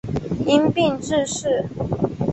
[0.47, 1.63] 因病致仕。